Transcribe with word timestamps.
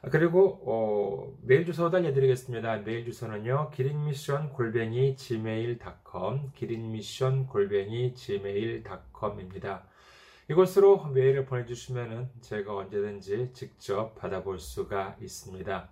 그리고 0.09 0.61
어, 0.65 1.37
메일 1.41 1.65
주소도 1.65 1.97
알려드리겠습니다. 1.97 2.77
메일 2.77 3.03
주소는요 3.03 3.71
기린미션 3.71 4.53
골뱅이 4.53 5.17
gmail.com 5.17 6.51
기린미션 6.55 7.47
골뱅이 7.47 8.15
gmail.com입니다. 8.15 9.90
이곳으로 10.49 11.05
메일을 11.07 11.45
보내주시면 11.45 12.29
제가 12.41 12.75
언제든지 12.75 13.51
직접 13.53 14.15
받아볼 14.15 14.59
수가 14.59 15.15
있습니다. 15.21 15.89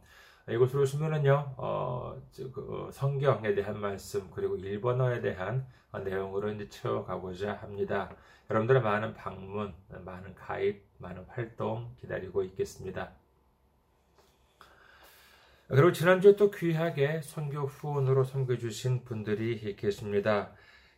이곳으로 0.52 0.82
오시면은요, 0.82 1.54
어, 1.56 2.20
그, 2.52 2.86
어, 2.86 2.90
성경에 2.90 3.54
대한 3.54 3.80
말씀, 3.80 4.30
그리고 4.30 4.56
일본어에 4.56 5.20
대한 5.20 5.66
내용으로 6.04 6.52
이제 6.52 6.68
채워가고자 6.68 7.54
합니다. 7.54 8.14
여러분들의 8.48 8.82
많은 8.82 9.14
방문, 9.14 9.74
많은 10.04 10.34
가입, 10.34 10.82
많은 10.98 11.24
활동 11.28 11.94
기다리고 12.00 12.42
있겠습니다. 12.44 13.12
그리고 15.68 15.92
지난주에 15.92 16.34
또 16.34 16.50
귀하게 16.50 17.20
선교 17.22 17.60
후원으로 17.60 18.24
섬겨주신 18.24 19.04
분들이 19.04 19.76
계십니다. 19.76 20.52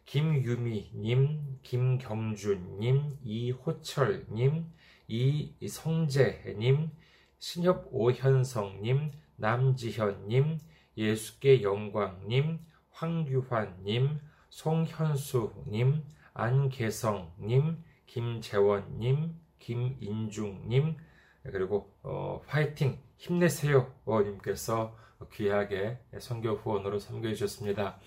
김유미님, 0.06 1.58
김경준님, 1.62 3.18
이호철님, 3.22 4.72
이성재님, 5.08 6.90
신협 7.38 7.88
오현성님, 7.90 9.12
남지현님, 9.36 10.58
예수께 10.96 11.62
영광님, 11.62 12.58
황규환님, 12.90 14.20
송현수님, 14.50 16.02
안계성님, 16.34 17.84
김재원님, 18.06 19.34
김인중님, 19.58 20.96
그리고 21.44 21.92
어, 22.02 22.42
화이팅 22.46 22.98
힘내세요 23.16 23.92
님께서 24.06 24.96
귀하게 25.32 25.98
선교 26.18 26.54
후원으로 26.54 26.98
섬겨 26.98 27.28
주셨습니다. 27.30 27.98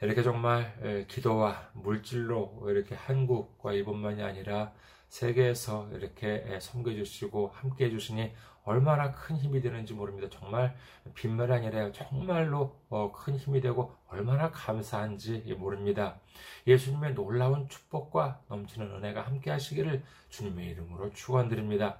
이렇게 0.00 0.22
정말 0.22 1.06
기도와 1.08 1.70
물질로 1.72 2.64
이렇게 2.68 2.94
한국과 2.94 3.72
일본만이 3.72 4.22
아니라 4.22 4.72
세계에서 5.14 5.90
이렇게 5.92 6.58
섬겨주시고 6.60 7.52
함께 7.54 7.84
해주시니 7.84 8.32
얼마나 8.64 9.12
큰 9.12 9.36
힘이 9.36 9.60
되는지 9.60 9.94
모릅니다. 9.94 10.28
정말 10.28 10.74
빈말 11.14 11.52
아니라 11.52 11.92
정말로 11.92 12.80
어, 12.88 13.12
큰 13.12 13.36
힘이 13.36 13.60
되고 13.60 13.94
얼마나 14.08 14.50
감사한지 14.50 15.54
모릅니다. 15.56 16.18
예수님의 16.66 17.14
놀라운 17.14 17.68
축복과 17.68 18.40
넘치는 18.48 18.90
은혜가 18.90 19.20
함께 19.20 19.52
하시기를 19.52 20.02
주님의 20.30 20.70
이름으로 20.70 21.10
축원드립니다. 21.12 21.98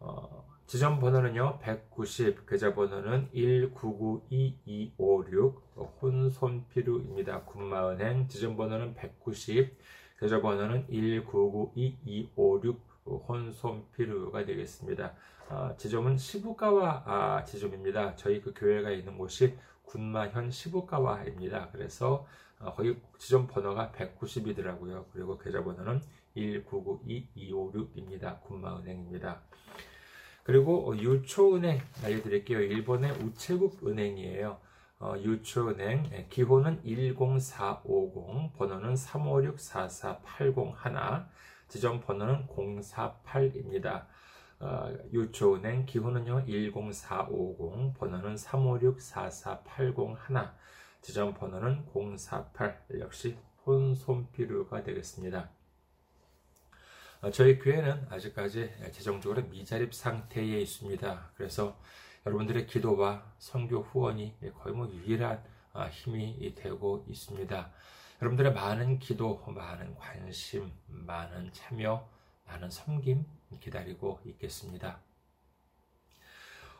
어, 0.00 0.44
지점 0.66 0.98
번호는요, 1.00 1.58
190, 1.60 2.46
계좌번호는 2.46 3.30
1992256, 3.34 5.60
혼손피루입니다. 6.00 7.42
군마은행, 7.42 8.28
지점 8.28 8.56
번호는 8.56 8.94
190, 8.94 9.76
계좌번호는 10.20 10.86
1992256, 10.88 12.78
혼손피루가 13.28 14.46
되겠습니다. 14.46 15.14
아, 15.48 15.74
지점은 15.76 16.16
시부가와 16.16 17.02
아, 17.04 17.44
지점입니다. 17.44 18.14
저희 18.16 18.40
그 18.40 18.54
교회가 18.56 18.90
있는 18.90 19.18
곳이 19.18 19.54
군마현 19.84 20.50
시부가와입니다. 20.50 21.68
그래서 21.72 22.26
아, 22.58 22.72
거기 22.72 22.96
지점 23.18 23.46
번호가 23.46 23.92
190이더라고요. 23.94 25.04
그리고 25.12 25.36
계좌번호는 25.36 26.00
1992256입니다. 26.36 28.40
군마은행입니다. 28.42 29.42
그리고 30.44 30.96
유초은행 30.96 31.80
알려드릴게요. 32.02 32.60
일본의 32.60 33.12
우체국 33.22 33.86
은행이에요. 33.86 34.58
어, 34.98 35.14
유초은행 35.18 36.10
예, 36.12 36.26
기호는 36.28 36.80
10450 36.84 38.56
번호는 38.56 38.94
3564481 38.94 41.26
지점 41.68 42.00
번호는 42.00 42.46
048입니다. 42.46 44.06
어, 44.60 44.92
유초은행 45.12 45.84
기호는요 45.86 46.44
10450 46.46 47.98
번호는 47.98 48.36
3564481 48.36 50.52
지점 51.00 51.34
번호는 51.34 51.84
048 52.16 52.86
역시 53.00 53.36
혼손피루가 53.66 54.84
되겠습니다. 54.84 55.50
어, 57.22 57.30
저희 57.30 57.56
교회는 57.56 58.08
아직까지 58.10 58.68
재정적으로 58.90 59.42
미자립 59.42 59.94
상태에 59.94 60.60
있습니다. 60.60 61.30
그래서 61.36 61.78
여러분들의 62.26 62.66
기도와 62.66 63.32
선교 63.38 63.80
후원이 63.80 64.34
거의 64.58 64.74
뭐 64.74 64.90
유일한 64.92 65.40
아, 65.72 65.86
힘이 65.86 66.52
되고 66.56 67.06
있습니다. 67.08 67.70
여러분들의 68.20 68.52
많은 68.52 68.98
기도, 68.98 69.40
많은 69.46 69.94
관심, 69.94 70.72
많은 70.88 71.52
참여, 71.52 72.08
많은 72.46 72.68
섬김 72.68 73.24
기다리고 73.60 74.20
있겠습니다. 74.24 74.98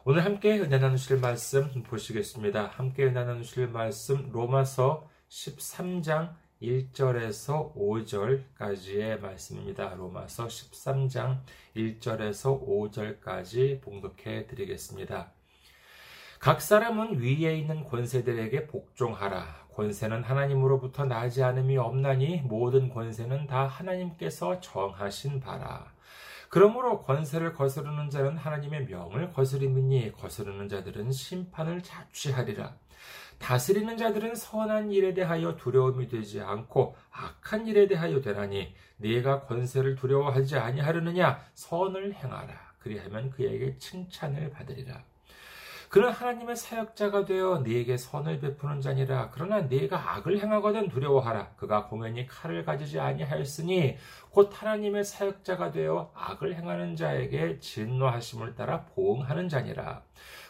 오늘 0.05 0.25
함께 0.25 0.59
은혜 0.59 0.79
나누실 0.79 1.19
말씀 1.19 1.85
보시겠습니다. 1.85 2.67
함께 2.67 3.05
은혜 3.05 3.25
나누실 3.25 3.69
말씀 3.69 4.29
로마서 4.33 5.09
13장 5.29 6.35
1절에서 6.63 7.75
5절까지의 7.75 9.21
말씀입니다. 9.21 9.95
로마서 9.97 10.47
13장 10.47 11.41
1절에서 11.77 12.65
5절까지 12.65 13.83
봉독해 13.83 14.47
드리겠습니다. 14.47 15.33
각 16.39 16.63
사람은 16.63 17.21
위에 17.21 17.59
있는 17.59 17.85
권세들에게 17.85 18.69
복종하라. 18.69 19.67
권세는 19.73 20.23
하나님으로부터 20.23 21.05
나지 21.05 21.43
않음이 21.43 21.79
없나니 21.79 22.43
모든 22.43 22.89
권세는 22.89 23.49
다 23.49 23.67
하나님께서 23.67 24.61
정하신 24.61 25.41
바라. 25.41 25.93
그러므로 26.49 27.01
권세를 27.01 27.55
거스르는 27.55 28.11
자는 28.11 28.37
하나님의 28.37 28.87
명을 28.87 29.33
거스림이니 29.33 30.13
거스르는 30.13 30.69
자들은 30.69 31.11
심판을 31.11 31.83
자취하리라. 31.83 32.77
다스리는 33.43 33.97
자들은 33.97 34.37
선한 34.37 34.93
일에 34.93 35.13
대하여 35.13 35.57
두려움이 35.57 36.07
되지 36.09 36.41
않고 36.41 36.95
악한 37.11 37.67
일에 37.67 37.89
대하여 37.89 38.21
되나니 38.21 38.73
네가 38.99 39.47
권세를 39.47 39.97
두려워하지 39.97 40.57
아니하려느냐? 40.57 41.45
선을 41.55 42.15
행하라. 42.15 42.73
그리하면 42.79 43.31
그에게 43.31 43.77
칭찬을 43.79 44.51
받으리라 44.51 45.05
그는 45.93 46.09
하나님의 46.11 46.57
사역자가 46.57 47.27
되어 47.27 47.59
네게 47.59 47.99
선을 47.99 48.41
베푸는 48.41 48.81
자니라 48.81 49.29
그러나 49.31 49.61
네가 49.61 50.15
악을 50.15 50.41
행하거든 50.41 50.89
두려워하라 50.89 51.51
그가 51.57 51.87
공연히 51.87 52.27
칼을 52.27 52.65
가지지 52.65 52.99
아니하였으니 52.99 53.99
곧 54.31 54.51
하나님의 54.51 55.05
사역자가 55.05 55.71
되어 55.71 56.11
악을 56.15 56.55
행하는 56.55 56.97
자에게 56.97 57.59
진노하심을 57.61 58.55
따라 58.55 58.87
보응하는 58.87 59.51
자니라 59.51 60.03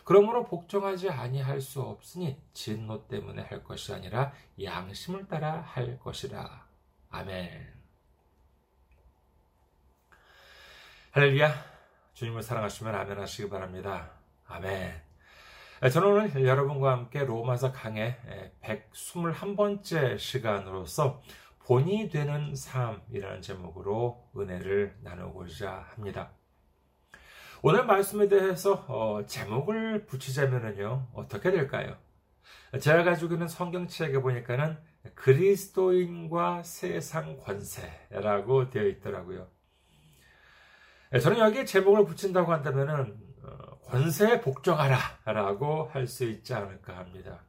그러므로 0.05 0.44
복종하지 0.44 1.11
아니할 1.11 1.61
수 1.61 1.83
없으니 1.83 2.41
진노 2.53 3.09
때문에 3.09 3.43
할 3.43 3.65
것이 3.65 3.93
아니라 3.93 4.33
양심을 4.62 5.27
따라 5.27 5.61
할 5.61 5.99
것이라. 5.99 6.67
아멘. 7.11 7.67
할렐루야. 11.11 11.53
주님을 12.15 12.43
사랑하시면 12.45 12.95
아멘 12.95 13.21
하시기 13.21 13.49
바랍니다. 13.49 14.12
아멘. 14.47 15.12
저는 15.90 16.08
오늘 16.08 16.46
여러분과 16.46 16.93
함께 16.93 17.25
로마서 17.25 17.73
강의 17.73 18.17
121번째 18.62 20.17
시간으로서 20.17 21.20
본이 21.58 22.08
되는 22.08 22.55
삶이라는 22.55 23.43
제목으로 23.43 24.31
은혜를 24.37 24.99
나누고자 25.02 25.88
합니다. 25.90 26.31
오늘 27.62 27.84
말씀에 27.84 28.29
대해서 28.29 28.84
어, 28.87 29.26
제목을 29.26 30.06
붙이자면요 30.06 31.08
어떻게 31.14 31.50
될까요? 31.50 31.96
제가 32.81 33.02
가지고 33.02 33.35
있는 33.35 33.49
성경책에 33.49 34.20
보니까는 34.20 34.78
그리스도인과 35.17 36.62
세상 36.62 37.37
권세라고 37.38 38.70
되어 38.70 38.87
있더라고요. 38.87 39.49
예, 41.14 41.19
저는 41.19 41.38
여기에 41.40 41.64
제목을 41.67 42.06
붙인다고 42.06 42.52
한다면은 42.52 43.00
어, 43.00 43.22
권세에 43.93 44.41
복종하라 44.41 44.97
라고 45.27 45.91
할 45.93 46.09
수 46.09 46.25
있지 46.25 46.55
않을까 46.55 46.97
합니다. 46.97 47.41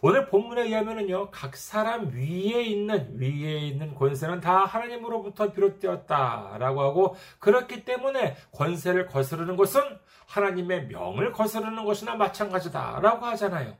오늘 0.00 0.26
본문에 0.26 0.62
의하면은요, 0.62 1.30
각 1.30 1.54
사람 1.54 2.10
위에 2.14 2.62
있는, 2.62 3.20
위에 3.20 3.58
있는 3.58 3.94
권세는 3.94 4.40
다 4.40 4.64
하나님으로부터 4.64 5.52
비롯되었다라고 5.52 6.80
하고, 6.80 7.16
그렇기 7.40 7.84
때문에 7.84 8.36
권세를 8.52 9.06
거스르는 9.06 9.56
것은 9.56 9.82
하나님의 10.28 10.86
명을 10.86 11.32
거스르는 11.32 11.84
것이나 11.84 12.14
마찬가지다라고 12.14 13.26
하잖아요. 13.26 13.76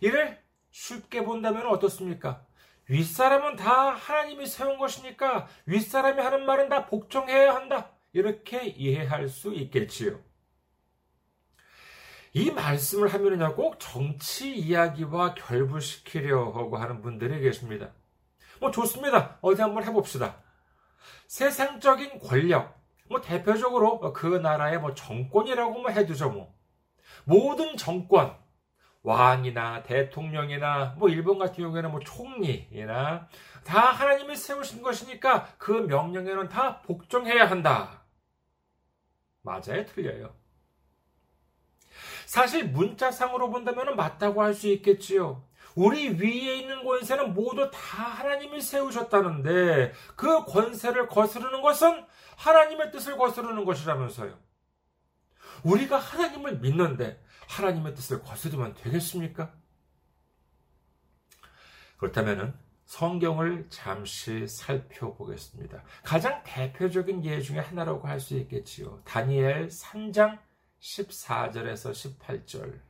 이를 0.00 0.38
쉽게 0.70 1.22
본다면 1.22 1.66
어떻습니까? 1.66 2.46
윗사람은 2.88 3.56
다 3.56 3.90
하나님이 3.90 4.46
세운 4.46 4.78
것이니까 4.78 5.48
윗사람이 5.66 6.22
하는 6.22 6.46
말은 6.46 6.70
다 6.70 6.86
복종해야 6.86 7.54
한다. 7.54 7.93
이렇게 8.14 8.64
이해할 8.64 9.28
수 9.28 9.52
있겠지요. 9.52 10.20
이 12.32 12.50
말씀을 12.50 13.12
하면은요, 13.12 13.54
꼭 13.54 13.78
정치 13.78 14.54
이야기와 14.54 15.34
결부시키려고 15.34 16.76
하는 16.76 17.02
분들이 17.02 17.40
계십니다. 17.40 17.90
뭐 18.60 18.70
좋습니다. 18.70 19.38
어디 19.40 19.60
한번 19.60 19.84
해봅시다. 19.84 20.36
세상적인 21.26 22.20
권력, 22.20 22.80
뭐 23.08 23.20
대표적으로 23.20 24.00
그 24.12 24.26
나라의 24.26 24.80
뭐 24.80 24.94
정권이라고 24.94 25.72
뭐 25.82 25.90
해두죠, 25.90 26.30
뭐. 26.30 26.54
모든 27.24 27.76
정권, 27.76 28.36
왕이나 29.02 29.82
대통령이나 29.82 30.94
뭐 30.98 31.08
일본 31.08 31.38
같은 31.38 31.62
경우에는 31.62 31.90
뭐 31.90 32.00
총리나 32.00 33.28
다 33.64 33.80
하나님이 33.80 34.34
세우신 34.34 34.82
것이니까 34.82 35.48
그 35.58 35.72
명령에는 35.72 36.48
다 36.48 36.80
복종해야 36.82 37.50
한다. 37.50 38.03
맞아요, 39.44 39.84
틀려요. 39.86 40.34
사실 42.26 42.68
문자상으로 42.68 43.50
본다면 43.50 43.94
맞다고 43.94 44.42
할 44.42 44.54
수 44.54 44.68
있겠지요. 44.68 45.46
우리 45.76 46.08
위에 46.08 46.56
있는 46.60 46.84
권세는 46.84 47.34
모두 47.34 47.70
다 47.70 47.78
하나님이 48.04 48.60
세우셨다는데 48.60 49.92
그 50.16 50.44
권세를 50.44 51.08
거스르는 51.08 51.62
것은 51.62 52.06
하나님의 52.36 52.90
뜻을 52.92 53.16
거스르는 53.18 53.64
것이라면서요. 53.64 54.38
우리가 55.64 55.98
하나님을 55.98 56.58
믿는데 56.58 57.22
하나님의 57.48 57.94
뜻을 57.94 58.22
거스르면 58.22 58.74
되겠습니까? 58.74 59.52
그렇다면 61.98 62.58
성경을 62.86 63.66
잠시 63.70 64.46
살펴보겠습니다. 64.46 65.82
가장 66.02 66.42
대표적인 66.44 67.24
예 67.24 67.40
중에 67.40 67.58
하나라고 67.58 68.06
할 68.06 68.20
수 68.20 68.36
있겠지요. 68.36 69.00
다니엘 69.04 69.68
3장 69.68 70.38
14절에서 70.80 72.18
18절. 72.18 72.80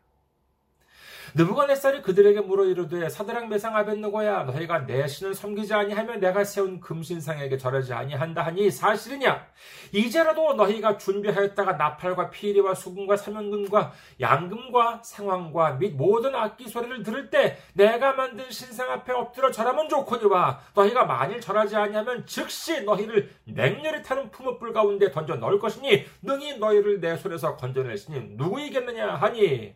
느부갓네살이 1.35 2.03
그들에게 2.03 2.41
물어 2.41 2.67
이르되 2.67 3.09
사드랑 3.09 3.49
메상 3.49 3.75
아벤누고야? 3.77 4.45
너희가 4.45 4.87
내 4.87 5.07
신을 5.07 5.35
섬기지 5.35 5.73
아니하면 5.73 6.21
내가 6.21 6.45
세운 6.45 6.81
금신상에게 6.81 7.57
절하지 7.57 7.93
아니한다 7.93 8.43
하니 8.43 8.71
사실이냐? 8.71 9.47
이제라도 9.93 10.55
너희가 10.55 10.99
준비하였다가 10.99 11.73
나팔과 11.73 12.31
피리와 12.31 12.75
수금과 12.75 13.17
사면금과 13.17 13.93
양금과 14.21 15.01
상황과 15.03 15.73
및 15.73 15.95
모든 15.97 16.35
악기 16.35 16.69
소리를 16.69 17.03
들을 17.03 17.31
때 17.31 17.57
내가 17.73 18.13
만든 18.13 18.51
신상 18.51 18.91
앞에 18.91 19.13
엎드려 19.13 19.51
절하면 19.51 19.89
좋거니와 19.89 20.61
너희가 20.75 21.05
만일 21.05 21.41
절하지 21.41 21.77
아니하면 21.77 22.27
즉시 22.27 22.83
너희를 22.83 23.31
맹렬히 23.45 24.03
타는 24.03 24.31
품업불 24.31 24.73
가운데 24.73 25.11
던져 25.11 25.37
넣을 25.37 25.59
것이니 25.59 26.05
능히 26.23 26.59
너희를 26.59 27.01
내 27.01 27.17
손에서 27.17 27.57
건져낼 27.57 27.97
신이 27.97 28.35
누구이겠느냐 28.37 29.15
하니 29.15 29.75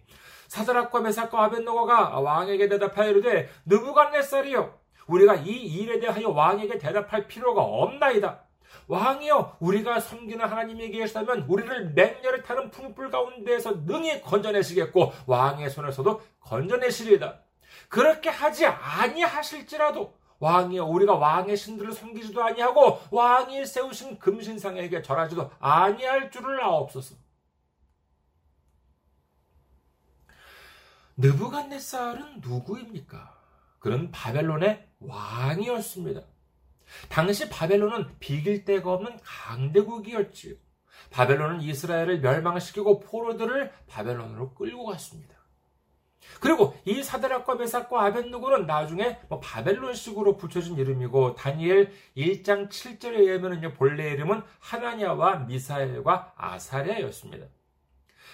사드락과 0.49 1.01
메삭과 1.01 1.45
아벤노고가 1.45 2.21
왕에게 2.21 2.69
대답하여 2.69 3.11
이르되 3.11 3.49
느부갓네살이요 3.67 4.79
우리가 5.07 5.37
이 5.37 5.51
일에 5.51 6.01
대하여 6.01 6.31
왕에게 6.31 6.79
대답할 6.79 7.27
필요가 7.29 7.63
없나이다. 7.63 8.43
왕이여 8.89 9.57
우리가 9.61 10.01
섬기는 10.01 10.45
하나님이 10.45 10.91
계시다면 10.91 11.47
우리를 11.49 11.93
맹렬히 11.95 12.43
타는 12.43 12.71
풍불 12.71 13.11
가운데에서 13.11 13.73
능히 13.87 14.21
건져내시겠고 14.23 15.13
왕의 15.27 15.71
손에서도 15.71 16.21
건져내시리이다. 16.41 17.41
그렇게 17.89 18.29
하지 18.29 18.67
아니하실지라도 18.67 20.15
왕이여 20.41 20.85
우리가 20.85 21.15
왕의 21.15 21.57
신들을 21.57 21.93
섬기지도 21.93 22.43
아니하고 22.43 23.01
왕이 23.11 23.67
세우신 23.67 24.19
금신상에게 24.19 25.03
절하지도 25.03 25.51
아니할 25.59 26.31
줄을 26.31 26.63
아옵소서. 26.63 27.17
느부갓네살은 31.19 32.41
누구입니까? 32.41 33.37
그는 33.81 34.11
바벨론의 34.11 34.87
왕이었습니다. 35.01 36.23
당시 37.09 37.49
바벨론은 37.49 38.19
비길 38.19 38.65
데가 38.65 38.93
없는 38.93 39.19
강대국이었지요. 39.23 40.55
바벨론은 41.11 41.61
이스라엘을 41.61 42.21
멸망시키고 42.21 43.01
포로들을 43.01 43.73
바벨론으로 43.89 44.55
끌고 44.55 44.85
갔습니다. 44.87 45.37
그리고 46.41 46.77
이 46.85 47.03
사드락과 47.03 47.57
메삭과 47.57 48.05
아벤누고는 48.07 48.67
나중에 48.67 49.19
뭐 49.29 49.41
바벨론식으로 49.41 50.37
붙여진 50.37 50.77
이름이고 50.77 51.35
다니엘 51.35 51.93
1장 52.17 52.69
7절에 52.69 53.19
의하면 53.19 53.73
본래 53.75 54.11
이름은 54.11 54.43
하나냐와 54.61 55.37
미사엘과 55.37 56.35
아사랴였습니다. 56.37 57.47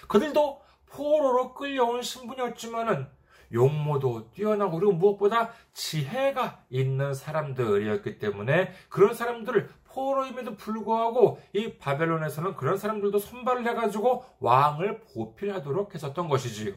그들도 0.07 0.61
포로로 0.95 1.53
끌려온 1.53 2.01
신분이었지만은 2.01 3.07
용모도 3.53 4.31
뛰어나고 4.31 4.79
그리고 4.79 4.93
무엇보다 4.93 5.51
지혜가 5.73 6.63
있는 6.69 7.13
사람들이었기 7.13 8.17
때문에 8.19 8.71
그런 8.89 9.13
사람들을 9.13 9.69
포로임에도 9.85 10.55
불구하고 10.55 11.39
이 11.53 11.77
바벨론에서는 11.77 12.55
그런 12.55 12.77
사람들도 12.77 13.19
선발을 13.19 13.67
해가지고 13.67 14.25
왕을 14.39 15.01
보필하도록 15.01 15.93
했었던 15.93 16.27
것이지요. 16.27 16.73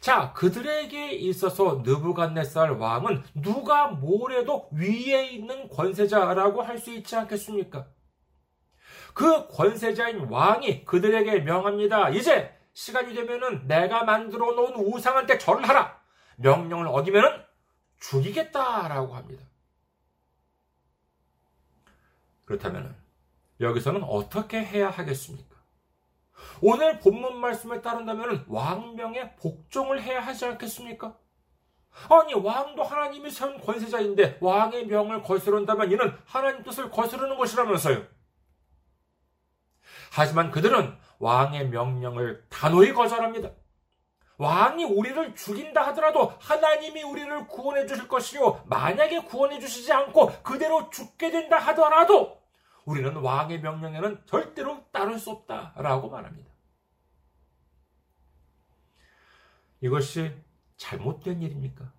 자, 0.00 0.32
그들에게 0.32 1.12
있어서 1.12 1.82
느부갓네살 1.84 2.70
왕은 2.72 3.22
누가 3.34 3.88
뭐래도 3.88 4.68
위에 4.72 5.30
있는 5.30 5.68
권세자라고 5.68 6.62
할 6.62 6.78
수 6.78 6.90
있지 6.92 7.14
않겠습니까? 7.16 7.86
그 9.14 9.48
권세자인 9.48 10.28
왕이 10.30 10.84
그들에게 10.84 11.40
명합니다. 11.40 12.10
이제 12.10 12.56
시간이 12.72 13.14
되면은 13.14 13.66
내가 13.66 14.04
만들어 14.04 14.52
놓은 14.52 14.76
우상한테 14.76 15.38
절을 15.38 15.68
하라. 15.68 16.00
명령을 16.36 16.86
어기면은 16.88 17.44
죽이겠다라고 18.00 19.14
합니다. 19.14 19.44
그렇다면 22.44 22.96
여기서는 23.60 24.02
어떻게 24.04 24.64
해야 24.64 24.90
하겠습니까? 24.90 25.56
오늘 26.62 26.98
본문 26.98 27.36
말씀에 27.36 27.80
따른다면 27.82 28.46
왕명에 28.48 29.36
복종을 29.36 30.02
해야 30.02 30.20
하지 30.20 30.46
않겠습니까? 30.46 31.16
아니 32.08 32.34
왕도 32.34 32.82
하나님이 32.82 33.30
세운 33.30 33.60
권세자인데 33.60 34.38
왕의 34.40 34.86
명을 34.86 35.22
거스른다면 35.22 35.92
이는 35.92 36.16
하나님 36.24 36.62
뜻을 36.62 36.90
거스르는 36.90 37.36
것이라면서요. 37.36 38.19
하지만 40.10 40.50
그들은 40.50 40.96
왕의 41.18 41.68
명령을 41.68 42.46
단호히 42.48 42.92
거절합니다. 42.92 43.50
왕이 44.38 44.84
우리를 44.84 45.34
죽인다 45.34 45.86
하더라도 45.88 46.32
하나님이 46.40 47.02
우리를 47.02 47.46
구원해 47.46 47.86
주실 47.86 48.08
것이요. 48.08 48.64
만약에 48.66 49.24
구원해 49.24 49.60
주시지 49.60 49.92
않고 49.92 50.42
그대로 50.42 50.88
죽게 50.88 51.30
된다 51.30 51.58
하더라도 51.58 52.40
우리는 52.86 53.14
왕의 53.14 53.60
명령에는 53.60 54.22
절대로 54.24 54.82
따를 54.90 55.18
수 55.18 55.30
없다라고 55.30 56.08
말합니다. 56.08 56.50
이것이 59.82 60.34
잘못된 60.78 61.42
일입니까? 61.42 61.92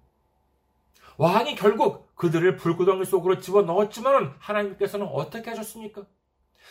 왕이 1.17 1.55
결국 1.55 2.15
그들을 2.15 2.55
불구덩이 2.57 3.05
속으로 3.05 3.39
집어 3.39 3.61
넣었지만 3.61 4.35
하나님께서는 4.39 5.05
어떻게 5.07 5.51
하셨습니까? 5.51 6.05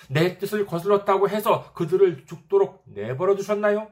내 0.08 0.38
뜻을 0.38 0.66
거슬렀다고 0.66 1.28
해서 1.28 1.72
그들을 1.74 2.26
죽도록 2.26 2.82
내버려 2.86 3.34
두셨나요? 3.34 3.90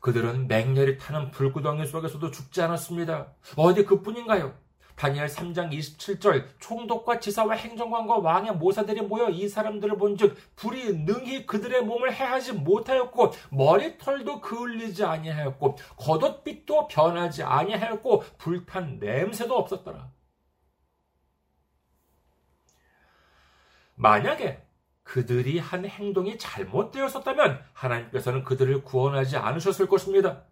그들은 0.00 0.48
맹렬히 0.48 0.98
타는 0.98 1.30
불구덩이 1.30 1.86
속에서도 1.86 2.30
죽지 2.30 2.60
않았습니다. 2.60 3.32
어디 3.56 3.84
그뿐인가요? 3.84 4.54
다니엘 4.96 5.26
3장 5.26 5.72
27절 5.72 6.46
총독과 6.60 7.18
지사와 7.18 7.54
행정관과 7.54 8.18
왕의 8.18 8.56
모사들이 8.56 9.02
모여 9.02 9.28
이 9.28 9.48
사람들을 9.48 9.96
본즉 9.96 10.36
불이 10.56 10.98
능히 11.04 11.46
그들의 11.46 11.82
몸을 11.82 12.12
해하지 12.12 12.52
못하였고 12.52 13.32
머리털도 13.50 14.40
그을리지 14.40 15.04
아니하였고 15.04 15.76
겉옷빛도 15.96 16.88
변하지 16.88 17.42
아니하였고 17.42 18.24
불탄 18.38 18.98
냄새도 19.00 19.56
없었더라. 19.56 20.10
만약에 23.94 24.62
그들이 25.02 25.58
한 25.58 25.84
행동이 25.84 26.38
잘못되었었다면 26.38 27.62
하나님께서는 27.72 28.42
그들을 28.42 28.82
구원하지 28.82 29.36
않으셨을 29.36 29.86
것입니다. 29.86 30.44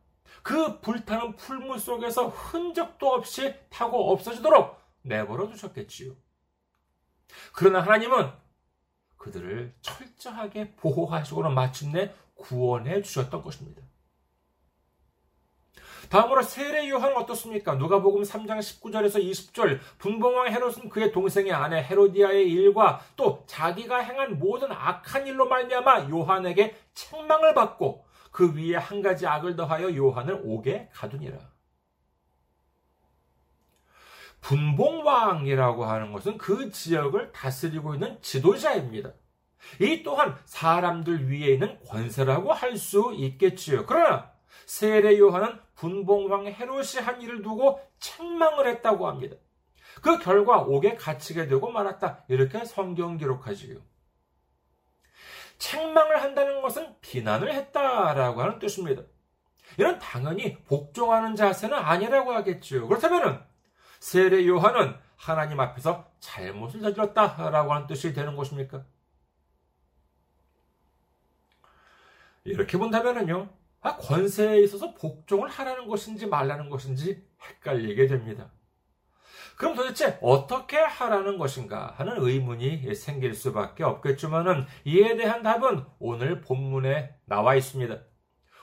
그 0.43 0.81
불타는 0.81 1.37
풀물 1.37 1.79
속에서 1.79 2.29
흔적도 2.29 3.09
없이 3.13 3.55
타고 3.71 4.13
없어지도록 4.13 4.79
내버려 5.03 5.49
두셨겠지요. 5.49 6.15
그러나 7.55 7.81
하나님은 7.81 8.31
그들을 9.17 9.75
철저하게 9.81 10.75
보호하시고는 10.77 11.55
마침내 11.55 12.13
구원해 12.35 13.03
주셨던 13.03 13.43
것입니다. 13.43 13.83
다음으로 16.13 16.43
세례 16.43 16.91
요한은 16.91 17.17
어떻습니까? 17.17 17.77
누가복음 17.77 18.21
3장 18.23 18.59
19절에서 18.59 19.15
20절 19.15 19.81
분봉왕 19.97 20.49
헤롯은 20.49 20.91
그의 20.91 21.11
동생의 21.11 21.55
아내 21.55 21.83
헤로디아의 21.83 22.53
일과 22.53 23.01
또 23.17 23.43
자기가 23.47 24.01
행한 24.01 24.39
모든 24.39 24.71
악한 24.71 25.27
일로 25.27 25.49
말미암아 25.49 26.11
요한에게 26.11 26.77
책망을 26.93 27.55
받고 27.55 28.05
그 28.31 28.55
위에 28.55 28.77
한 28.77 29.01
가지 29.01 29.27
악을 29.27 29.57
더하여 29.57 29.97
요한을 29.97 30.43
옥에 30.45 30.91
가두니라. 30.93 31.39
분봉왕이라고 34.43 35.87
하는 35.87 36.13
것은 36.13 36.37
그 36.37 36.71
지역을 36.71 37.33
다스리고 37.33 37.95
있는 37.95 38.21
지도자입니다. 38.21 39.13
이 39.81 40.03
또한 40.03 40.37
사람들 40.45 41.31
위에 41.31 41.55
있는 41.55 41.79
권세라고 41.87 42.53
할 42.53 42.77
수 42.77 43.15
있겠지요. 43.15 43.87
그러나 43.87 44.32
세례 44.67 45.19
요한은 45.19 45.61
분봉왕 45.75 46.47
헤롯이 46.47 47.03
한 47.03 47.21
일을 47.21 47.43
두고 47.43 47.81
책망을 47.99 48.67
했다고 48.69 49.09
합니다. 49.09 49.37
그 50.03 50.19
결과 50.19 50.63
옥에 50.63 50.95
갇히게 50.95 51.47
되고 51.47 51.71
말았다. 51.71 52.25
이렇게 52.29 52.65
성경 52.65 53.17
기록하지요. 53.17 53.79
책망을 55.59 56.23
한다는 56.23 56.61
것은 56.63 56.97
비난을 57.01 57.53
했다라고 57.53 58.43
하는 58.43 58.59
뜻입니다. 58.59 59.03
이는 59.79 59.99
당연히 59.99 60.59
복종하는 60.65 61.37
자세는 61.37 61.77
아니라고 61.77 62.33
하겠죠. 62.33 62.89
그렇다면 62.89 63.47
세례 64.01 64.47
요한은 64.47 64.97
하나님 65.17 65.61
앞에서 65.61 66.11
잘못을 66.19 66.81
저질렀다라고 66.81 67.73
하는 67.73 67.87
뜻이 67.87 68.13
되는 68.13 68.35
것입니까? 68.35 68.85
이렇게 72.45 72.77
본다면요. 72.77 73.49
아, 73.83 73.97
권세에 73.97 74.61
있어서 74.63 74.95
복종을 74.95 75.49
하라는 75.49 75.87
것인지 75.89 76.27
말라는 76.27 76.71
것인지 76.71 77.23
헷갈리게 77.43 78.07
됩니다. 78.07 78.51
그럼 79.57 79.75
도대체 79.75 80.19
어떻게 80.23 80.79
하라는 80.79 81.37
것인가 81.37 81.95
하는 81.97 82.15
의문이 82.19 82.95
생길 82.95 83.35
수밖에 83.35 83.85
없겠지만은 83.85 84.67
이에 84.85 85.17
대한 85.17 85.43
답은 85.43 85.85
오늘 85.99 86.41
본문에 86.41 87.15
나와 87.27 87.55
있습니다. 87.57 87.99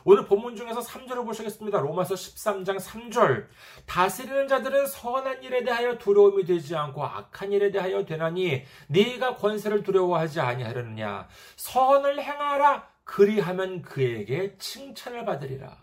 오늘 0.05 0.25
본문 0.25 0.55
중에서 0.55 0.79
3절을 0.79 1.25
보시겠습니다. 1.25 1.79
로마서 1.79 2.15
13장 2.15 2.79
3절. 2.79 3.47
다스리는 3.85 4.47
자들은 4.47 4.87
선한 4.87 5.43
일에 5.43 5.63
대하여 5.63 5.97
두려움이 5.97 6.45
되지 6.45 6.75
않고 6.75 7.03
악한 7.03 7.51
일에 7.51 7.69
대하여 7.69 8.05
되나니 8.05 8.63
네가 8.87 9.35
권세를 9.35 9.83
두려워하지 9.83 10.39
아니하려느냐. 10.39 11.27
선을 11.57 12.23
행하라 12.23 12.87
그리하면 13.09 13.81
그에게 13.81 14.55
칭찬을 14.59 15.25
받으리라. 15.25 15.75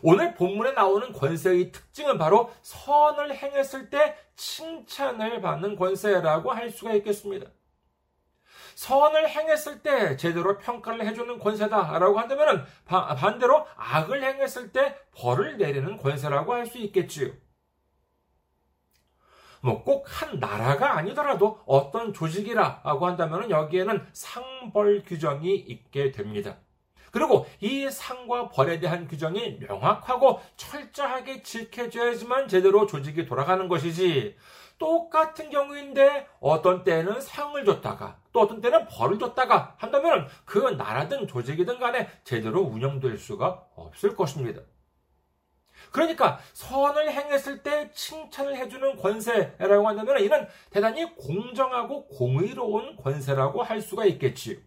오늘 0.00 0.34
본문에 0.34 0.72
나오는 0.72 1.12
권세의 1.12 1.70
특징은 1.70 2.16
바로 2.16 2.50
선을 2.62 3.36
행했을 3.36 3.90
때 3.90 4.16
칭찬을 4.36 5.42
받는 5.42 5.76
권세라고 5.76 6.50
할 6.50 6.70
수가 6.70 6.94
있겠습니다. 6.94 7.46
선을 8.74 9.28
행했을 9.28 9.82
때 9.82 10.16
제대로 10.16 10.56
평가를 10.56 11.06
해주는 11.06 11.38
권세다라고 11.40 12.18
한다면 12.18 12.66
반대로 12.86 13.66
악을 13.76 14.24
행했을 14.24 14.72
때 14.72 14.98
벌을 15.14 15.58
내리는 15.58 15.98
권세라고 15.98 16.54
할 16.54 16.66
수 16.66 16.78
있겠지요. 16.78 17.32
뭐 19.66 19.84
꼭 19.84 20.04
한 20.06 20.38
나라가 20.38 20.96
아니더라도 20.96 21.60
어떤 21.66 22.12
조직이라고 22.12 23.06
한다면 23.06 23.50
여기에는 23.50 24.06
상벌 24.12 25.02
규정이 25.04 25.54
있게 25.54 26.12
됩니다. 26.12 26.56
그리고 27.10 27.46
이 27.60 27.90
상과 27.90 28.48
벌에 28.50 28.78
대한 28.78 29.08
규정이 29.08 29.58
명확하고 29.60 30.40
철저하게 30.56 31.42
지켜져야지만 31.42 32.48
제대로 32.48 32.86
조직이 32.86 33.24
돌아가는 33.24 33.66
것이지 33.68 34.36
똑같은 34.78 35.48
경우인데 35.48 36.26
어떤 36.40 36.84
때는 36.84 37.20
상을 37.20 37.64
줬다가 37.64 38.18
또 38.32 38.40
어떤 38.42 38.60
때는 38.60 38.86
벌을 38.88 39.18
줬다가 39.18 39.74
한다면 39.78 40.28
그 40.44 40.58
나라든 40.58 41.26
조직이든 41.26 41.78
간에 41.78 42.08
제대로 42.24 42.60
운영될 42.60 43.16
수가 43.16 43.64
없을 43.74 44.14
것입니다. 44.14 44.60
그러니까 45.96 46.38
선을 46.52 47.10
행했을 47.10 47.62
때 47.62 47.90
칭찬을 47.90 48.54
해주는 48.54 48.96
권세라고 48.96 49.88
한다면 49.88 50.22
이는 50.22 50.46
대단히 50.68 51.16
공정하고 51.16 52.06
공의로운 52.08 52.96
권세라고 52.96 53.62
할 53.62 53.80
수가 53.80 54.04
있겠지요. 54.04 54.58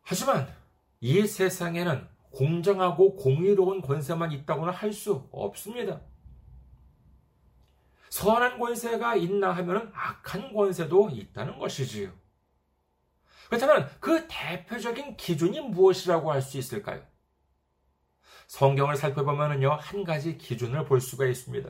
하지만 0.00 0.50
이 1.00 1.26
세상에는 1.26 2.08
공정하고 2.30 3.16
공의로운 3.16 3.82
권세만 3.82 4.32
있다고는 4.32 4.72
할 4.72 4.94
수 4.94 5.28
없습니다. 5.30 6.00
선한 8.08 8.58
권세가 8.58 9.16
있나 9.16 9.50
하면 9.50 9.92
악한 9.94 10.54
권세도 10.54 11.10
있다는 11.10 11.58
것이지요. 11.58 12.10
그렇다면 13.50 13.90
그 14.00 14.26
대표적인 14.26 15.18
기준이 15.18 15.60
무엇이라고 15.60 16.32
할 16.32 16.40
수 16.40 16.56
있을까요? 16.56 17.02
성경을 18.54 18.94
살펴보면요, 18.94 19.78
한 19.80 20.04
가지 20.04 20.38
기준을 20.38 20.84
볼 20.84 21.00
수가 21.00 21.26
있습니다. 21.26 21.68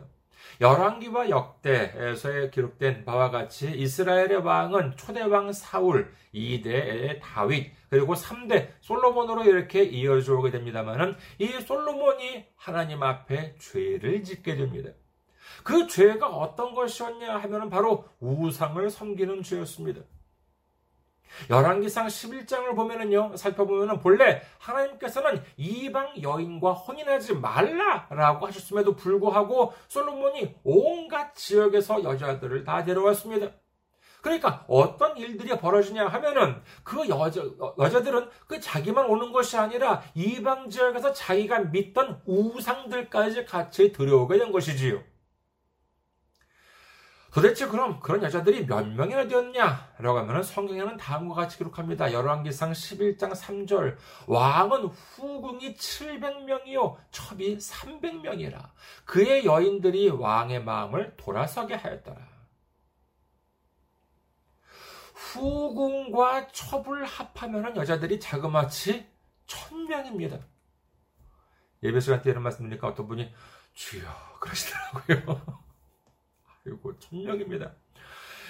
열왕기와 0.61 1.31
역대에서 1.31 2.51
기록된 2.51 3.07
바와 3.07 3.31
같이 3.31 3.71
이스라엘의 3.71 4.45
왕은 4.45 4.99
초대왕 4.99 5.55
사울, 5.55 6.13
2대의 6.35 7.21
다윗, 7.23 7.73
그리고 7.89 8.13
3대 8.13 8.69
솔로몬으로 8.83 9.45
이렇게 9.45 9.83
이어져 9.83 10.35
오게 10.35 10.51
됩니다만은 10.51 11.17
이 11.39 11.47
솔로몬이 11.47 12.45
하나님 12.55 13.03
앞에 13.03 13.55
죄를 13.59 14.23
짓게 14.23 14.57
됩니다. 14.57 14.91
그 15.63 15.87
죄가 15.87 16.29
어떤 16.29 16.75
것이었냐 16.75 17.39
하면은 17.39 17.71
바로 17.71 18.05
우상을 18.21 18.91
섬기는 18.91 19.43
죄였습니다. 19.43 20.03
열왕기상 21.51 22.07
11장을 22.07 22.75
보면은요, 22.75 23.37
살펴보면은 23.37 24.01
본래 24.01 24.43
하나님께서는 24.59 25.43
이방 25.57 26.23
여인과 26.23 26.73
혼인하지 26.73 27.35
말라라고 27.35 28.47
하셨음에도 28.47 28.97
불구하고 28.97 29.73
솔로몬이 29.89 30.55
온갖 30.65 31.35
지역에서 31.35 32.03
여자들을 32.03 32.65
다 32.65 32.85
데려왔습니다. 32.85 33.51
그러니까 34.25 34.65
어떤 34.69 35.19
일들이 35.19 35.51
벌어지냐 35.59 36.07
하면은 36.07 36.63
그 36.83 37.07
여자, 37.11 37.43
여자들은 37.79 38.31
그 38.47 38.59
자기만 38.59 39.05
오는 39.05 39.33
것이 39.33 39.59
아니라 39.59 40.03
이방 40.15 40.71
지역에서 40.71 41.13
자기가 41.13 41.59
믿던 41.61 42.23
우상들까지 42.25 43.45
같이 43.45 43.93
들어오게 43.93 44.39
된 44.39 44.51
것이지요. 44.51 45.03
도대체 47.35 47.67
그럼 47.67 47.99
그런 47.99 48.23
여자들이 48.23 48.65
몇 48.65 48.87
명이나 48.87 49.27
되었냐? 49.27 49.95
라고 49.99 50.19
하면 50.21 50.45
성경에는 50.45 50.97
다음과 50.97 51.35
같이 51.35 51.59
기록합니다. 51.59 52.13
열왕기상 52.13 52.71
11장 52.71 53.33
3절 53.33 53.97
왕은 54.29 54.85
후궁이 54.85 55.75
700명이요 55.75 56.97
첩이 57.11 57.59
300명이라 57.59 58.71
그의 59.05 59.45
여인들이 59.45 60.11
왕의 60.11 60.63
마음을 60.63 61.17
돌아서게 61.17 61.75
하였더라. 61.75 62.25
후궁과 65.15 66.53
첩을 66.53 67.05
합하면 67.05 67.77
여자들이 67.77 68.21
자그마치 68.21 69.09
1000명입니다. 69.49 70.41
예배 71.83 71.99
시간 71.99 72.23
때 72.23 72.31
이런 72.31 72.45
말씀 72.45 72.65
드리니까 72.65 72.87
어떤 72.87 73.09
분이 73.09 73.29
주여 73.73 74.09
그러시더라고요. 74.39 75.64
그리고 76.65 76.99
천명입니다. 76.99 77.73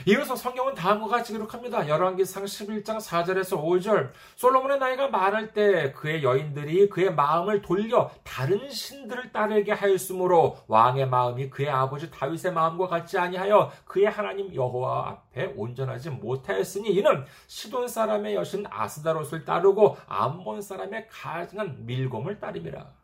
이어서 0.06 0.34
성경은 0.34 0.74
다음과 0.74 1.06
같이 1.06 1.32
기록합니다. 1.32 1.88
열왕기상 1.88 2.44
11장 2.44 2.98
4절에서 2.98 3.62
5절. 3.62 4.10
솔로몬의 4.34 4.78
나이가 4.78 5.08
많을 5.08 5.52
때 5.52 5.92
그의 5.92 6.22
여인들이 6.24 6.88
그의 6.88 7.14
마음을 7.14 7.62
돌려 7.62 8.10
다른 8.24 8.68
신들을 8.70 9.32
따르게 9.32 9.72
하였으므로 9.72 10.58
왕의 10.66 11.08
마음이 11.08 11.48
그의 11.50 11.68
아버지 11.68 12.10
다윗의 12.10 12.52
마음과 12.52 12.88
같지 12.88 13.18
아니하여 13.18 13.70
그의 13.84 14.06
하나님 14.06 14.52
여호와 14.52 15.08
앞에 15.08 15.54
온전하지 15.56 16.10
못하였으니 16.10 16.90
이는 16.90 17.24
시돈 17.46 17.86
사람의 17.86 18.34
여신 18.34 18.64
아스다롯을 18.68 19.44
따르고 19.44 19.96
암몬 20.08 20.60
사람의 20.62 21.08
가증한 21.08 21.86
밀곰을 21.86 22.40
따름이라. 22.40 23.03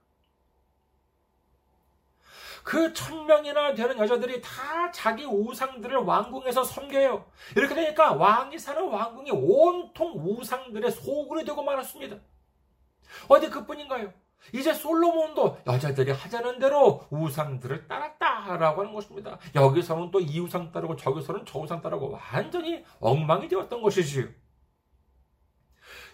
그 2.65 2.93
천명이나 2.93 3.75
되는 3.75 3.99
여자들이 3.99 4.41
다 4.41 4.91
자기 4.93 5.25
우상들을 5.25 5.97
왕궁에서 5.99 6.63
섬겨요. 6.65 7.25
이렇게 7.57 7.75
되니까 7.75 8.13
왕이 8.13 8.59
사는 8.59 8.87
왕궁이 8.87 9.31
온통 9.31 10.15
우상들의 10.17 10.91
소굴이 10.91 11.45
되고 11.45 11.63
말았습니다. 11.63 12.17
어디 13.29 13.49
그뿐인가요? 13.49 14.13
이제 14.55 14.73
솔로몬도 14.73 15.59
여자들이 15.67 16.13
하자는 16.13 16.59
대로 16.59 17.03
우상들을 17.11 17.87
따랐다라고 17.89 18.81
하는 18.83 18.95
것입니다. 18.95 19.39
여기서는 19.55 20.11
또 20.11 20.21
이 20.21 20.41
우상 20.41 20.73
따르고 20.73 20.97
저기서는 20.97 21.45
저 21.45 21.59
우상 21.59 21.83
따르고 21.83 22.11
완전히 22.33 22.83
엉망이 23.01 23.49
되었던 23.49 23.83
것이지요. 23.83 24.29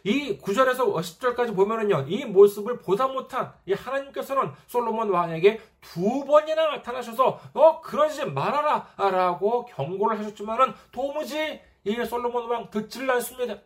이 0.07 0.39
9절에서 0.39 0.95
10절까지 0.95 1.57
보면은요, 1.57 2.05
이 2.07 2.25
모습을 2.25 2.79
보다 2.79 3.09
못한 3.09 3.53
이 3.67 3.73
하나님께서는 3.73 4.53
솔로몬 4.69 5.11
왕에게 5.11 5.61
두 5.81 6.25
번이나 6.25 6.69
나타나셔서, 6.77 7.41
너 7.53 7.81
그러지 7.81 8.27
말아라! 8.27 8.87
라고 8.97 9.65
경고를 9.65 10.21
하셨지만은 10.21 10.75
도무지 10.93 11.61
이 11.83 12.05
솔로몬 12.05 12.49
왕 12.49 12.71
듣질 12.71 13.11
않습니다. 13.11 13.57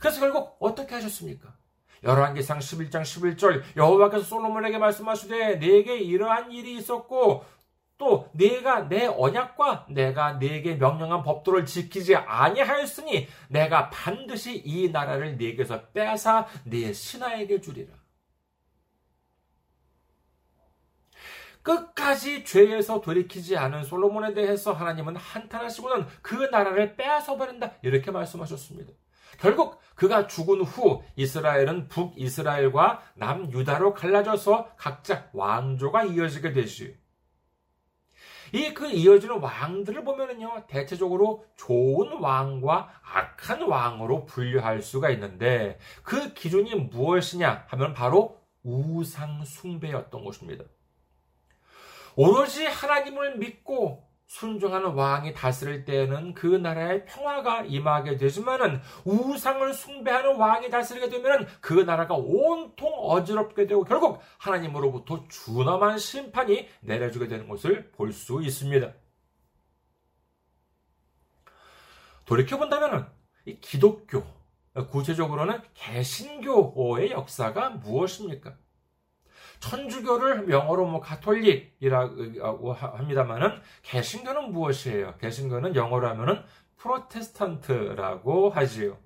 그래서 0.00 0.18
결국 0.18 0.56
어떻게 0.58 0.96
하셨습니까? 0.96 1.54
열왕기상 2.02 2.58
11장 2.58 3.02
11절 3.02 3.62
여호와께서 3.76 4.24
솔로몬에게 4.24 4.78
말씀하시되 4.78 5.58
내게 5.58 5.96
이러한 5.96 6.50
일이 6.50 6.74
있었고 6.76 7.44
또 7.96 8.28
내가 8.32 8.88
내 8.88 9.06
언약과 9.06 9.86
내가 9.90 10.34
네게 10.34 10.76
명령한 10.76 11.22
법도를 11.22 11.64
지키지 11.64 12.16
아니하였으니 12.16 13.28
내가 13.48 13.90
반드시 13.90 14.56
이 14.64 14.90
나라를 14.90 15.36
네게서 15.36 15.88
빼앗아 15.90 16.46
네 16.64 16.92
신하에게 16.92 17.60
주리라. 17.60 17.94
끝까지 21.62 22.44
죄에서 22.44 23.00
돌이키지 23.00 23.56
않은 23.56 23.84
솔로몬에 23.84 24.34
대해서 24.34 24.72
하나님은 24.72 25.16
한탄하시고는 25.16 26.06
그 26.20 26.34
나라를 26.34 26.94
빼앗아 26.94 27.36
버린다. 27.36 27.72
이렇게 27.82 28.10
말씀하셨습니다. 28.10 28.92
결국 29.38 29.80
그가 29.94 30.26
죽은 30.26 30.60
후 30.60 31.02
이스라엘은 31.16 31.88
북이스라엘과 31.88 33.02
남유다로 33.14 33.94
갈라져서 33.94 34.76
각자 34.76 35.30
왕조가 35.32 36.04
이어지게 36.04 36.52
되지. 36.52 37.03
이 38.54 38.72
그 38.72 38.88
이어지는 38.88 39.40
왕들을 39.40 40.04
보면은요, 40.04 40.66
대체적으로 40.68 41.44
좋은 41.56 42.20
왕과 42.20 42.88
악한 43.02 43.62
왕으로 43.62 44.26
분류할 44.26 44.80
수가 44.80 45.10
있는데, 45.10 45.76
그 46.04 46.32
기준이 46.34 46.72
무엇이냐 46.76 47.64
하면 47.66 47.94
바로 47.94 48.40
우상 48.62 49.44
숭배였던 49.44 50.24
것입니다. 50.24 50.64
오로지 52.14 52.64
하나님을 52.64 53.38
믿고 53.38 54.08
순종하는 54.26 54.92
왕이 54.94 55.34
다스릴 55.34 55.84
때에는 55.84 56.34
그 56.34 56.46
나라에 56.46 57.04
평화가 57.04 57.64
임하게 57.64 58.16
되지만은 58.16 58.80
우상을 59.04 59.72
숭배하는 59.72 60.36
왕이 60.36 60.70
다스리게 60.70 61.08
되면은 61.08 61.46
그 61.60 61.74
나라가 61.74 62.14
온통 62.14 62.92
어지럽게 62.92 63.66
되고 63.66 63.84
결국 63.84 64.20
하나님으로부터 64.38 65.24
준엄한 65.28 65.98
심판이 65.98 66.68
내려지게 66.80 67.28
되는 67.28 67.48
것을 67.48 67.92
볼 67.92 68.12
수 68.12 68.42
있습니다. 68.42 68.92
돌이켜 72.24 72.56
본다면은 72.58 73.06
이 73.46 73.60
기독교, 73.60 74.24
구체적으로는 74.90 75.60
개신교의 75.74 77.10
역사가 77.10 77.70
무엇입니까? 77.70 78.56
천주교를 79.64 80.50
영어로 80.50 80.86
뭐 80.86 81.00
가톨릭이라고 81.00 82.72
합니다만은 82.72 83.60
개신교는 83.82 84.52
무엇이에요? 84.52 85.16
개신교는 85.18 85.74
영어로 85.74 86.08
하면은 86.08 86.42
프로테스탄트라고 86.76 88.50
하지요. 88.50 88.98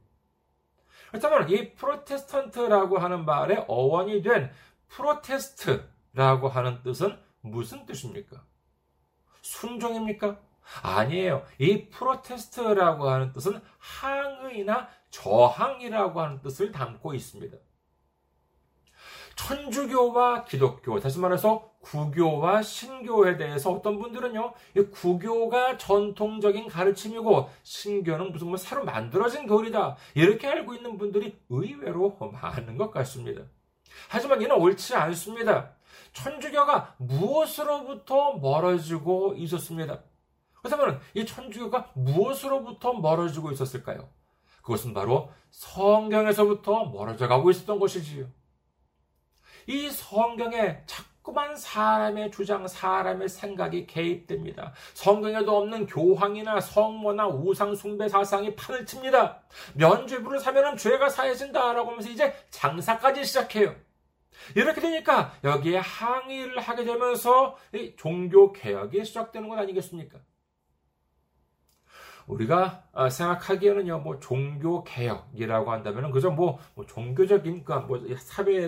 그렇다면 1.11 1.49
이 1.51 1.75
프로테스탄트라고 1.75 2.99
하는 2.99 3.25
말의 3.25 3.66
어원이 3.68 4.23
된 4.23 4.51
protest라고 4.88 6.48
하는 6.49 6.83
뜻은 6.83 7.16
무슨 7.40 7.87
뜻입니까? 7.87 8.42
순종입니까? 9.42 10.40
아니에요. 10.83 11.44
이 11.59 11.88
프로테스트라고 11.88 13.09
하는 13.09 13.33
뜻은 13.33 13.61
항의나 13.79 14.88
저항이라고 15.11 16.21
하는 16.21 16.42
뜻을 16.42 16.73
담고 16.73 17.14
있습니다. 17.14 17.57
천주교와 19.38 20.44
기독교, 20.44 20.98
다시 20.98 21.20
말해서 21.20 21.70
구교와 21.81 22.61
신교에 22.61 23.37
대해서 23.37 23.70
어떤 23.70 23.98
분들은요, 23.98 24.53
구교가 24.90 25.79
전통적인 25.79 26.68
가르침이고, 26.68 27.48
신교는 27.62 28.33
무슨 28.33 28.48
뭐 28.48 28.57
새로 28.57 28.85
만들어진 28.85 29.46
교리다. 29.46 29.96
이렇게 30.14 30.48
알고 30.48 30.74
있는 30.74 30.98
분들이 30.98 31.38
의외로 31.48 32.18
많은 32.18 32.77
것 32.77 32.90
같습니다. 32.90 33.42
하지만 34.09 34.42
이는 34.42 34.57
옳지 34.57 34.96
않습니다. 34.96 35.72
천주교가 36.12 36.96
무엇으로부터 36.98 38.35
멀어지고 38.35 39.35
있었습니다. 39.37 40.01
그렇다면 40.55 41.01
이 41.14 41.24
천주교가 41.24 41.92
무엇으로부터 41.94 42.92
멀어지고 42.92 43.53
있었을까요? 43.53 44.09
그것은 44.62 44.92
바로 44.92 45.31
성경에서부터 45.51 46.87
멀어져 46.87 47.29
가고 47.29 47.51
있었던 47.51 47.79
것이지요. 47.79 48.27
이 49.68 49.90
성경에 49.90 50.78
자꾸만 50.87 51.54
사람의 51.54 52.31
주장, 52.31 52.66
사람의 52.66 53.28
생각이 53.28 53.87
개입됩니다. 53.87 54.72
성경에도 54.94 55.59
없는 55.59 55.85
교황이나 55.87 56.59
성모나 56.59 57.28
우상 57.28 57.74
숭배 57.74 58.09
사상이 58.09 58.57
판을 58.57 58.87
칩니다. 58.87 59.42
면죄부를 59.74 60.40
사면은 60.40 60.74
죄가 60.78 61.11
사해진다라고 61.11 61.90
하면서 61.90 62.09
이제 62.09 62.35
장사까지 62.48 63.22
시작해요. 63.24 63.74
이렇게 64.57 64.81
되니까 64.81 65.35
여기에 65.44 65.78
항의를 65.78 66.61
하게 66.61 66.85
되면서 66.85 67.59
종교 67.98 68.52
개혁이 68.54 69.04
시작되는 69.04 69.50
것 69.50 69.59
아니겠습니까? 69.59 70.18
우리가 72.28 72.84
아, 72.92 73.08
생각하기에는요, 73.08 74.00
뭐 74.00 74.20
종교 74.20 74.84
개혁이라고 74.84 75.72
한다면은 75.72 76.10
그저 76.10 76.30
뭐, 76.30 76.58
뭐 76.74 76.86
종교적인 76.86 77.64
그뭐 77.64 78.00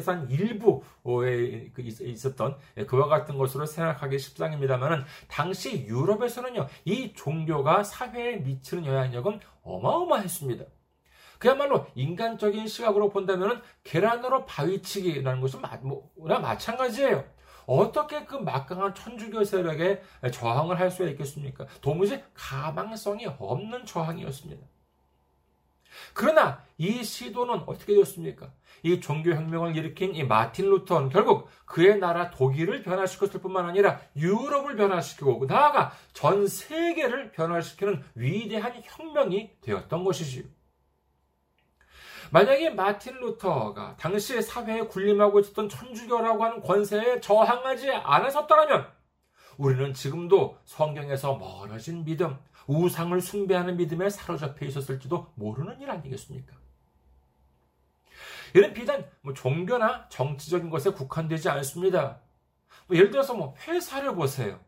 한 0.07 0.31
일부에 0.31 1.71
그 1.73 1.83
있었던 1.83 2.57
예, 2.79 2.87
그와 2.87 3.07
같은 3.07 3.37
것으로 3.37 3.67
생각하기 3.67 4.19
십상입니다만은 4.19 5.05
당시 5.29 5.85
유럽에서는요, 5.85 6.67
이 6.85 7.13
종교가 7.13 7.85
사회에 7.85 8.39
미치는 8.39 8.87
영향력은 8.87 9.41
어마어마했습니다. 9.63 10.65
그야말로 11.39 11.87
인간적인 11.95 12.67
시각으로 12.67 13.09
본다면 13.09 13.63
계란으로 13.83 14.45
바위치기라는 14.45 15.41
것은 15.41 15.61
마, 15.61 15.77
뭐, 15.83 16.11
마찬가지예요. 16.17 17.25
어떻게 17.71 18.25
그 18.25 18.35
막강한 18.35 18.97
천주교 18.97 19.45
세력에 19.45 20.03
저항을 20.33 20.81
할 20.81 20.91
수가 20.91 21.09
있겠습니까? 21.11 21.67
도무지 21.81 22.21
가망성이 22.35 23.27
없는 23.27 23.87
저항이었습니다. 23.87 24.67
그러나 26.13 26.65
이 26.79 27.05
시도는 27.05 27.63
어떻게 27.67 27.95
되었습니까? 27.95 28.53
이 28.83 29.01
종교혁명을 29.01 29.77
일으킨 29.77 30.17
이 30.17 30.25
마틴 30.25 30.69
루터는 30.69 31.11
결국 31.11 31.49
그의 31.65 31.99
나라 31.99 32.31
독일을 32.31 32.83
변화시켰을 32.83 33.41
뿐만 33.41 33.67
아니라 33.67 34.01
유럽을 34.17 34.75
변화시키고 34.75 35.47
나아가 35.47 35.93
전 36.13 36.49
세계를 36.49 37.31
변화시키는 37.31 38.03
위대한 38.17 38.83
혁명이 38.83 39.61
되었던 39.61 40.03
것이지요. 40.03 40.43
만약에 42.33 42.71
마틴 42.71 43.15
루터가 43.21 43.97
당시 43.99 44.41
사회에 44.41 44.83
군림하고 44.83 45.41
있었던 45.41 45.69
천주교라고 45.69 46.45
하는 46.45 46.61
권세에 46.61 47.21
저항하지 47.21 47.91
않았었더라면 47.91 48.87
우리는 49.59 49.93
지금도 49.93 50.57
성경에서 50.65 51.37
멀어진 51.37 52.05
믿음, 52.05 52.39
우상을 52.67 53.21
숭배하는 53.21 53.77
믿음에 53.77 54.09
사로잡혀 54.09 54.65
있었을지도 54.67 55.33
모르는 55.35 55.81
일 55.81 55.91
아니겠습니까? 55.91 56.55
이는 58.55 58.73
비단 58.73 59.05
뭐 59.23 59.35
종교나 59.35 60.09
정치적인 60.09 60.71
것에 60.71 60.91
국한되지 60.91 61.49
않습니다. 61.51 62.21
뭐 62.87 62.97
예를 62.97 63.11
들어서 63.11 63.35
뭐 63.35 63.55
회사를 63.67 64.15
보세요. 64.15 64.61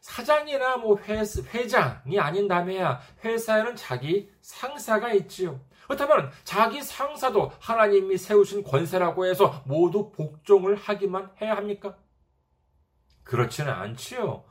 사장이나 0.00 0.76
뭐 0.76 0.96
회, 0.96 1.18
회장이 1.20 2.18
아닌다면야 2.18 3.00
회사에는 3.24 3.76
자기 3.76 4.30
상사가 4.40 5.12
있지요. 5.12 5.60
그렇다면 5.88 6.30
자기 6.44 6.82
상사도 6.82 7.50
하나님이 7.60 8.18
세우신 8.18 8.62
권세라고 8.62 9.24
해서 9.26 9.62
모두 9.66 10.12
복종을 10.12 10.76
하기만 10.76 11.32
해야 11.40 11.56
합니까? 11.56 11.96
그렇지는 13.24 13.72
않지요. 13.72 14.44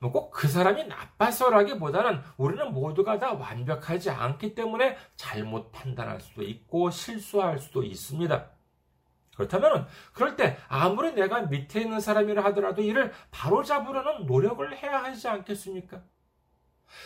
뭐꼭그 0.00 0.48
사람이 0.48 0.84
나빠서라기보다는 0.84 2.20
우리는 2.36 2.72
모두가 2.72 3.18
다 3.18 3.32
완벽하지 3.32 4.10
않기 4.10 4.54
때문에 4.54 4.96
잘못 5.16 5.72
판단할 5.72 6.20
수도 6.20 6.42
있고 6.42 6.90
실수할 6.90 7.58
수도 7.58 7.82
있습니다. 7.82 8.50
그렇다면 9.36 9.86
그럴 10.12 10.36
때 10.36 10.56
아무리 10.68 11.12
내가 11.12 11.42
밑에 11.42 11.80
있는 11.80 12.00
사람이라 12.00 12.42
하더라도 12.46 12.82
이를 12.82 13.12
바로잡으려는 13.30 14.26
노력을 14.26 14.76
해야 14.76 15.02
하지 15.02 15.28
않겠습니까? 15.28 16.02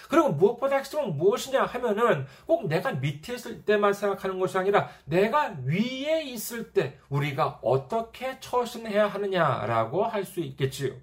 그리고 0.08 0.30
무엇보다 0.32 0.76
핵심은 0.76 1.16
무엇이냐 1.16 1.64
하면은 1.64 2.26
꼭 2.46 2.68
내가 2.68 2.92
밑에 2.92 3.34
있을 3.34 3.64
때만 3.64 3.92
생각하는 3.92 4.38
것이 4.38 4.56
아니라 4.58 4.88
내가 5.04 5.56
위에 5.64 6.22
있을 6.24 6.72
때 6.72 6.98
우리가 7.08 7.60
어떻게 7.62 8.38
처신해야 8.40 9.06
하느냐라고 9.08 10.04
할 10.04 10.24
수 10.24 10.40
있겠지요. 10.40 10.94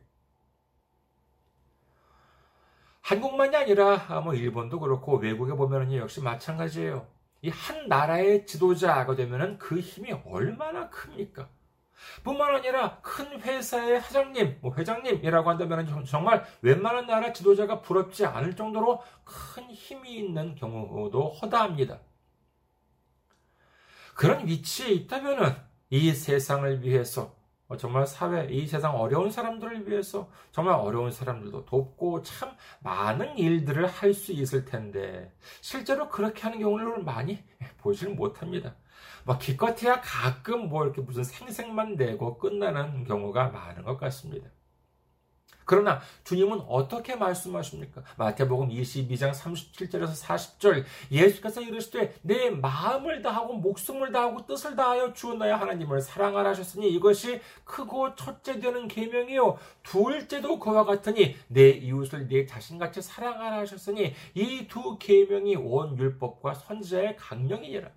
한국만이 3.02 3.56
아니라 3.56 4.06
아, 4.10 4.20
뭐 4.22 4.34
일본도 4.34 4.80
그렇고 4.80 5.18
외국에 5.18 5.54
보면은 5.54 5.96
역시 5.96 6.22
마찬가지예요. 6.22 7.08
이 7.44 7.50
한 7.50 7.88
나라의 7.88 8.46
지도자가 8.46 9.16
되면은 9.16 9.58
그 9.60 9.80
힘이 9.80 10.12
얼마나 10.26 10.90
큽니까? 10.90 11.50
뿐만 12.24 12.56
아니라 12.56 13.00
큰 13.02 13.40
회사의 13.42 14.02
사장님, 14.02 14.60
뭐 14.62 14.74
회장님이라고 14.76 15.50
한다면 15.50 16.06
정말 16.06 16.46
웬만한 16.62 17.08
나라 17.08 17.34
지도자가 17.34 17.82
부럽지 17.82 18.26
않을 18.26 18.56
정도로 18.56 19.02
큰 19.24 19.70
힘이 19.72 20.18
있는 20.18 20.56
경우도 20.56 21.30
허다합니다. 21.30 22.00
그런 24.16 24.48
위치에 24.48 24.90
있다면은 24.90 25.56
이 25.90 26.12
세상을 26.12 26.84
위해서 26.84 27.36
정말 27.78 28.08
사회, 28.08 28.48
이 28.50 28.66
세상 28.66 28.96
어려운 28.96 29.30
사람들을 29.30 29.90
위해서 29.90 30.30
정말 30.52 30.76
어려운 30.76 31.12
사람들도 31.12 31.66
돕고 31.66 32.22
참 32.24 32.56
많은 32.80 33.38
일들을 33.38 33.86
할 33.88 34.14
수 34.14 34.32
있을 34.32 34.64
텐데 34.66 35.34
실제로 35.62 36.10
그렇게 36.10 36.44
하는 36.44 36.60
경우를 36.60 37.04
많이 37.04 37.44
보지를 37.80 38.16
못합니다. 38.16 38.76
막 39.26 39.40
기껏해야 39.40 40.02
가끔 40.02 40.70
뭐 40.70 40.84
이렇게 40.84 41.02
무슨 41.02 41.24
생색만 41.24 41.96
내고 41.96 42.38
끝나는 42.38 43.04
경우가 43.06 43.50
많은 43.50 43.84
것 43.84 43.98
같습니다. 44.00 44.50
그러나 45.68 46.00
주님은 46.24 46.62
어떻게 46.70 47.16
말씀하십니까? 47.18 48.02
마태복음 48.16 48.70
22장 48.70 49.34
37절에서 49.34 50.16
40절 50.24 50.86
예수께서 51.12 51.60
이르시되 51.62 52.16
내 52.22 52.50
마음을 52.50 53.22
다하고 53.22 53.56
목숨을 53.56 54.14
다하고 54.14 54.46
뜻을 54.46 54.78
다하여 54.78 55.12
주 55.12 55.34
너의 55.34 55.54
하나님을 55.54 56.00
사랑하라 56.02 56.52
하셨으니 56.52 56.90
이것이 56.94 57.42
크고 57.66 58.16
첫째 58.16 58.62
되는 58.62 58.88
계명이요 58.88 59.58
둘째도 59.84 60.60
그와 60.60 60.86
같으니 60.86 61.36
내 61.50 61.70
이웃을 61.72 62.30
내 62.30 62.46
자신같이 62.46 63.02
사랑하라 63.02 63.58
하셨으니 63.58 64.14
이 64.36 64.68
두 64.70 64.98
계명이 64.98 65.58
온 65.58 65.98
율법과 65.98 66.54
선지자의 66.54 67.18
강령이니라. 67.18 67.90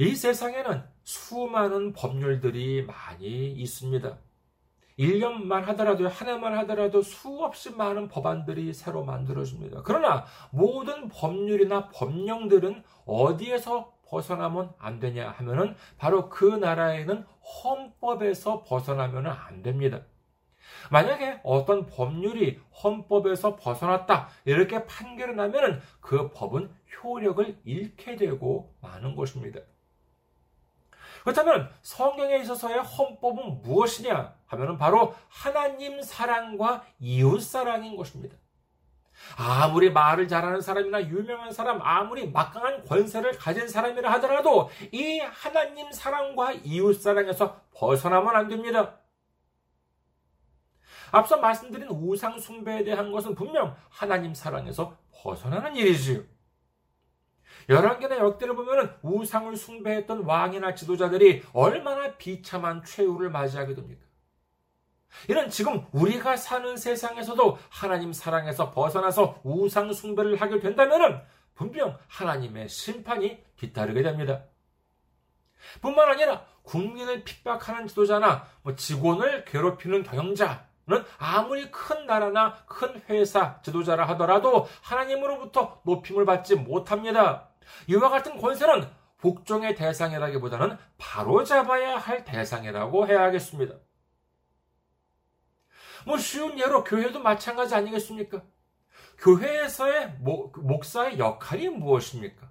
이 0.00 0.14
세상에는 0.14 0.84
수많은 1.02 1.92
법률들이 1.92 2.86
많이 2.86 3.50
있습니다. 3.50 4.16
1년만 4.96 5.62
하더라도, 5.66 6.06
한 6.06 6.28
해만 6.28 6.56
하더라도 6.58 7.02
수없이 7.02 7.70
많은 7.72 8.06
법안들이 8.06 8.72
새로 8.74 9.04
만들어집니다. 9.04 9.82
그러나 9.82 10.24
모든 10.52 11.08
법률이나 11.08 11.88
법령들은 11.88 12.84
어디에서 13.06 13.92
벗어나면 14.06 14.72
안 14.78 15.00
되냐 15.00 15.30
하면은 15.30 15.74
바로 15.96 16.28
그 16.28 16.44
나라에는 16.44 17.24
헌법에서 17.64 18.62
벗어나면 18.62 19.26
안 19.26 19.62
됩니다. 19.62 20.02
만약에 20.92 21.40
어떤 21.42 21.86
법률이 21.86 22.60
헌법에서 22.84 23.56
벗어났다 23.56 24.28
이렇게 24.44 24.86
판결이 24.86 25.34
나면은 25.34 25.80
그 26.00 26.30
법은 26.30 26.70
효력을 27.02 27.58
잃게 27.64 28.14
되고 28.14 28.74
마는 28.80 29.16
것입니다. 29.16 29.60
그렇다면 31.28 31.70
성경에 31.82 32.38
있어서의 32.38 32.78
헌법은 32.78 33.60
무엇이냐 33.60 34.34
하면 34.46 34.78
바로 34.78 35.14
하나님 35.28 36.00
사랑과 36.00 36.82
이웃 36.98 37.42
사랑인 37.42 37.96
것입니다. 37.96 38.34
아무리 39.36 39.90
말을 39.90 40.26
잘하는 40.26 40.62
사람이나 40.62 41.02
유명한 41.02 41.52
사람, 41.52 41.82
아무리 41.82 42.30
막강한 42.30 42.82
권세를 42.86 43.32
가진 43.36 43.68
사람이라 43.68 44.10
하더라도 44.12 44.70
이 44.90 45.18
하나님 45.18 45.92
사랑과 45.92 46.52
이웃 46.52 46.94
사랑에서 46.94 47.60
벗어나면 47.74 48.34
안 48.34 48.48
됩니다. 48.48 48.96
앞서 51.10 51.36
말씀드린 51.36 51.88
우상 51.90 52.38
숭배에 52.38 52.84
대한 52.84 53.12
것은 53.12 53.34
분명 53.34 53.76
하나님 53.90 54.32
사랑에서 54.32 54.96
벗어나는 55.12 55.76
일이지요. 55.76 56.22
열왕기나 57.68 58.18
역대를 58.18 58.56
보면 58.56 58.98
우상을 59.02 59.54
숭배했던 59.56 60.24
왕이나 60.24 60.74
지도자들이 60.74 61.42
얼마나 61.52 62.16
비참한 62.16 62.82
최후를 62.82 63.30
맞이하게 63.30 63.74
됩니까? 63.74 64.06
이는 65.28 65.50
지금 65.50 65.86
우리가 65.92 66.36
사는 66.36 66.76
세상에서도 66.76 67.58
하나님 67.70 68.12
사랑에서 68.12 68.70
벗어나서 68.70 69.40
우상 69.42 69.92
숭배를 69.92 70.40
하게 70.40 70.60
된다면 70.60 71.22
분명 71.54 71.98
하나님의 72.06 72.68
심판이 72.68 73.42
뒤따르게 73.56 74.02
됩니다. 74.02 74.44
뿐만 75.80 76.08
아니라 76.08 76.44
국민을 76.62 77.24
핍박하는 77.24 77.88
지도자나 77.88 78.46
뭐 78.62 78.74
직원을 78.74 79.44
괴롭히는 79.44 80.02
경영자 80.04 80.68
는 80.88 81.04
아무리 81.18 81.70
큰 81.70 82.06
나라나 82.06 82.54
큰 82.64 83.02
회사 83.10 83.60
지도자라 83.60 84.08
하더라도 84.08 84.66
하나님으로부터 84.80 85.82
높임을 85.84 86.24
받지 86.24 86.54
못합니다. 86.54 87.47
이와 87.88 88.08
같은 88.08 88.36
권세는 88.38 88.88
복종의 89.18 89.74
대상이라기보다는 89.74 90.76
바로 90.96 91.44
잡아야 91.44 91.96
할 91.96 92.24
대상이라고 92.24 93.06
해야 93.08 93.22
하겠습니다. 93.22 93.74
뭐 96.06 96.16
쉬운 96.16 96.58
예로 96.58 96.84
교회도 96.84 97.20
마찬가지 97.20 97.74
아니겠습니까? 97.74 98.42
교회에서의 99.18 100.16
목, 100.20 100.58
목사의 100.64 101.18
역할이 101.18 101.68
무엇입니까? 101.68 102.48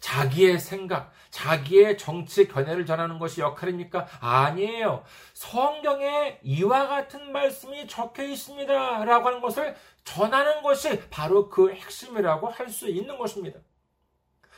자기의 0.00 0.58
생각, 0.58 1.12
자기의 1.30 1.96
정치 1.98 2.48
견해를 2.48 2.84
전하는 2.84 3.18
것이 3.18 3.40
역할입니까? 3.40 4.08
아니에요. 4.20 5.04
성경에 5.34 6.40
이와 6.42 6.88
같은 6.88 7.32
말씀이 7.32 7.86
적혀 7.86 8.24
있습니다. 8.24 9.04
라고 9.04 9.28
하는 9.28 9.40
것을 9.40 9.76
전하는 10.04 10.62
것이 10.62 11.08
바로 11.10 11.48
그 11.48 11.72
핵심이라고 11.72 12.48
할 12.48 12.68
수 12.68 12.88
있는 12.88 13.16
것입니다. 13.16 13.60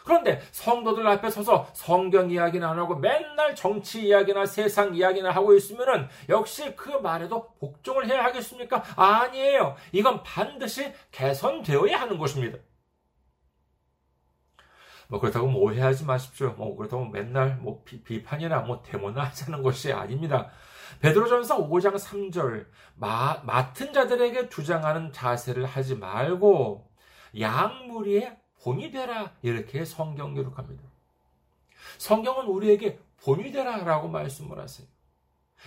그런데 0.07 0.41
성도들 0.53 1.05
앞에 1.05 1.29
서서 1.31 1.69
성경 1.73 2.31
이야기는 2.31 2.67
안 2.67 2.79
하고 2.79 2.95
맨날 2.95 3.57
정치 3.57 4.07
이야기나 4.07 4.47
세상 4.47 4.95
이야기나 4.95 5.33
하고 5.33 5.53
있으면은 5.53 6.09
역시 6.29 6.77
그 6.77 6.91
말에도 6.91 7.49
복종을 7.59 8.07
해야 8.07 8.23
하겠습니까? 8.23 8.85
아니에요. 8.95 9.75
이건 9.91 10.23
반드시 10.23 10.93
개선되어야 11.11 12.01
하는 12.01 12.19
것입니다. 12.19 12.57
뭐 15.09 15.19
그렇다고 15.19 15.49
뭐 15.49 15.63
오해하지 15.63 16.05
마십시오. 16.05 16.55
뭐 16.57 16.77
그렇다고 16.77 17.07
맨날 17.07 17.57
뭐 17.57 17.83
비, 17.85 18.23
판이나뭐 18.23 18.85
대모나 18.85 19.25
하자는 19.25 19.65
것이 19.65 19.93
아닙니다. 19.93 20.51
베드로전서 21.01 21.69
5장 21.69 21.97
3절 21.97 22.67
마, 22.95 23.43
맡은 23.45 23.93
자들에게 23.93 24.51
주장하는 24.51 25.11
자세를 25.11 25.67
하지 25.67 25.97
말고 25.97 26.89
양무리의 27.39 28.46
본이 28.67 28.91
되라 28.91 29.33
이렇게 29.43 29.85
성경 29.85 30.35
기록합니다. 30.35 30.83
성경은 31.99 32.47
우리에게 32.47 32.99
본이 33.23 33.53
되라라고 33.53 34.09
말씀을 34.09 34.59
하세요. 34.59 34.89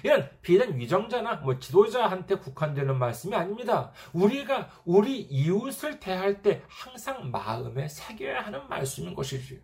이는 0.04 0.30
비단 0.42 0.78
위정자나 0.78 1.36
뭐 1.36 1.58
지도자한테 1.60 2.36
국한되는 2.36 3.00
말씀이 3.00 3.34
아닙니다. 3.34 3.94
우리가 4.12 4.70
우리 4.84 5.22
이웃을 5.22 6.02
대할 6.02 6.42
때 6.42 6.62
항상 6.68 7.32
마음에 7.32 7.88
새겨야 7.88 8.42
하는 8.42 8.68
말씀인 8.68 9.16
것이지요. 9.16 9.60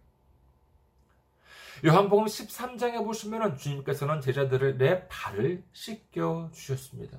요한복음 1.85 2.27
13장에 2.27 3.03
보시면 3.03 3.57
주님께서는 3.57 4.21
제자들을 4.21 4.77
내 4.77 5.05
발을 5.09 5.61
씻겨 5.73 6.51
주셨습니다. 6.53 7.17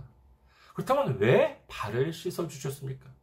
그렇다면 0.73 1.19
왜 1.19 1.63
발을 1.69 2.15
씻어 2.15 2.49
주셨습니까? 2.49 3.16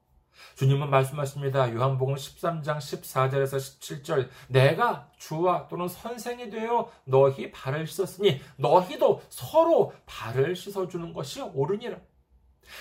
주님은 0.56 0.90
말씀하십니다. 0.90 1.74
요한복음 1.74 2.16
13장 2.16 2.78
14절에서 2.78 3.58
17절 3.58 4.30
내가 4.50 5.10
주와 5.18 5.68
또는 5.68 5.88
선생이 5.88 6.50
되어 6.50 6.90
너희 7.06 7.52
발을 7.52 7.88
씻었으니 7.88 8.42
너희도 8.58 9.22
서로 9.30 9.94
발을 10.06 10.56
씻어주는 10.56 11.14
것이 11.14 11.42
옳으니라. 11.42 11.98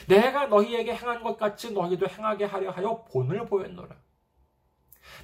내가 0.08 0.46
너희에게 0.46 0.94
행한 0.94 1.22
것 1.22 1.36
같이 1.36 1.72
너희도 1.72 2.08
행하게 2.08 2.44
하려 2.44 2.70
하여 2.70 3.04
본을 3.04 3.46
보였노라. 3.46 3.96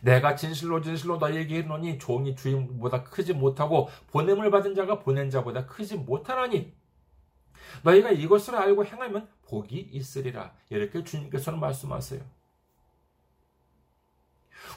내가 0.02 0.34
진실로 0.34 0.80
진실로 0.80 1.18
너희에게 1.18 1.58
이르노니 1.58 1.98
종이 1.98 2.34
주인보다 2.34 3.04
크지 3.04 3.34
못하고 3.34 3.88
보냄을 4.08 4.50
받은 4.50 4.74
자가 4.74 4.98
보낸 4.98 5.30
자보다 5.30 5.66
크지 5.66 5.96
못하나니 5.96 6.76
너희가 7.82 8.10
이것을 8.10 8.56
알고 8.56 8.84
행하면 8.84 9.28
복이 9.48 9.90
있으리라. 9.92 10.52
이렇게 10.68 11.02
주님께서는 11.02 11.58
말씀하세요. 11.58 12.20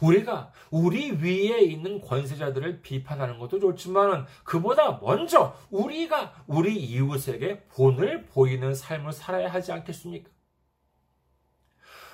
우리가 0.01 0.51
우리 0.69 1.11
위에 1.11 1.61
있는 1.61 2.01
권세자들을 2.01 2.81
비판하는 2.81 3.39
것도 3.39 3.59
좋지만 3.59 4.25
그보다 4.43 4.99
먼저 5.01 5.55
우리가 5.69 6.43
우리 6.47 6.75
이웃에게 6.75 7.63
본을 7.65 8.25
보이는 8.27 8.73
삶을 8.73 9.11
살아야 9.11 9.51
하지 9.51 9.71
않겠습니까? 9.71 10.29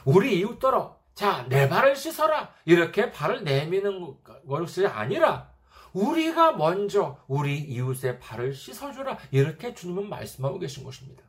우리 0.05 0.39
이웃더러 0.39 0.97
자, 1.13 1.47
내 1.49 1.67
발을 1.67 1.95
씻어라. 1.95 2.53
이렇게 2.65 3.11
발을 3.11 3.43
내미는 3.43 4.15
것이 4.47 4.85
아니라 4.85 5.51
우리가 5.91 6.51
먼저 6.51 7.17
우리 7.27 7.57
이웃의 7.57 8.19
발을 8.19 8.53
씻어주라. 8.53 9.17
이렇게 9.31 9.73
주님은 9.73 10.09
말씀하고 10.09 10.59
계신 10.59 10.83
것입니다. 10.83 11.26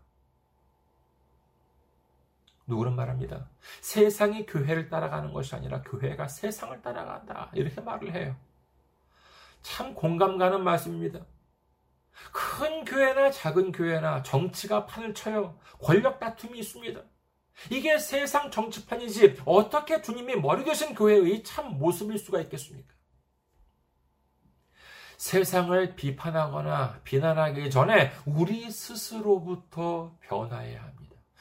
누구는 2.68 2.94
말합니다. 2.94 3.48
세상이 3.80 4.46
교회를 4.46 4.88
따라가는 4.90 5.32
것이 5.32 5.54
아니라 5.54 5.82
교회가 5.82 6.28
세상을 6.28 6.80
따라간다. 6.82 7.50
이렇게 7.54 7.80
말을 7.80 8.14
해요. 8.14 8.36
참 9.62 9.94
공감 9.94 10.38
가는 10.38 10.62
말씀입니다. 10.62 11.26
큰 12.32 12.84
교회나 12.84 13.30
작은 13.30 13.72
교회나 13.72 14.22
정치가 14.22 14.86
판을 14.86 15.14
쳐요. 15.14 15.58
권력 15.82 16.20
다툼이 16.20 16.58
있습니다. 16.58 17.00
이게 17.70 17.98
세상 17.98 18.50
정치판이지 18.50 19.42
어떻게 19.44 20.00
주님이 20.02 20.36
머리 20.36 20.64
되신 20.64 20.94
교회의 20.94 21.42
참 21.42 21.78
모습일 21.78 22.18
수가 22.18 22.40
있겠습니까? 22.42 22.94
세상을 25.16 25.96
비판하거나 25.96 27.00
비난하기 27.02 27.70
전에 27.70 28.12
우리 28.24 28.70
스스로부터 28.70 30.16
변화해야 30.20 30.82
합니다. 30.82 30.97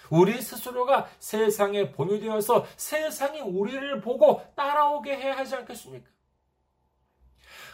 우리 0.09 0.41
스스로가 0.41 1.09
세상에 1.19 1.91
본이 1.91 2.19
되어서 2.19 2.65
세상이 2.75 3.41
우리를 3.41 4.01
보고 4.01 4.43
따라오게 4.55 5.15
해야 5.15 5.37
하지 5.37 5.55
않겠습니까? 5.55 6.09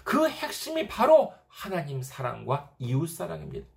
그 0.04 0.30
핵심이 0.30 0.88
바로 0.88 1.34
하나님 1.48 2.02
사랑과 2.02 2.72
이웃 2.80 3.08
사랑입니다. 3.08 3.68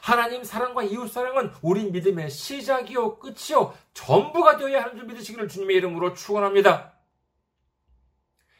하나님 0.00 0.44
사랑과 0.44 0.82
이웃 0.82 1.08
사랑은 1.08 1.52
우리 1.62 1.90
믿음의 1.90 2.30
시작이요 2.30 3.18
끝이요 3.18 3.74
전부가 3.92 4.56
되어야 4.56 4.82
하는 4.82 4.96
줄 4.96 5.06
믿으시기를 5.06 5.48
주님의 5.48 5.76
이름으로 5.76 6.14
축원합니다. 6.14 6.94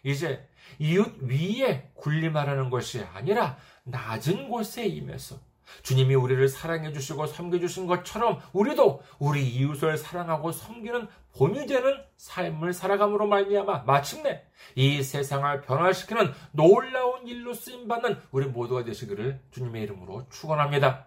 이제 0.03 0.47
이웃 0.79 1.17
위에 1.23 1.91
군림하라는 1.95 2.71
것이 2.71 3.03
아니라 3.03 3.57
낮은 3.85 4.49
곳에 4.49 4.87
임해서 4.87 5.39
주님이 5.83 6.15
우리를 6.15 6.47
사랑해 6.49 6.93
주시고 6.93 7.27
섬겨 7.27 7.59
주신 7.59 7.87
것처럼 7.87 8.41
우리도 8.53 9.03
우리 9.19 9.47
이웃을 9.47 9.97
사랑하고 9.97 10.53
섬기는 10.53 11.09
본이 11.37 11.67
되는 11.67 12.03
삶을 12.17 12.73
살아감으로 12.73 13.27
말미암아 13.27 13.85
마침내 13.85 14.45
이 14.75 15.03
세상을 15.03 15.63
변화시키는 15.63 16.33
놀라운 16.53 17.27
일로 17.27 17.53
쓰임 17.55 17.89
받는 17.89 18.21
우리 18.31 18.47
모두가 18.47 18.85
되시기를 18.85 19.41
주님의 19.51 19.83
이름으로 19.83 20.27
축원합니다. 20.31 21.07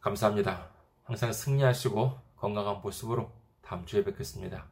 감사합니다. 0.00 0.68
항상 1.04 1.32
승리하시고 1.32 2.20
건강한 2.36 2.80
모습으로 2.82 3.30
다음 3.62 3.86
주에 3.86 4.02
뵙겠습니다. 4.04 4.71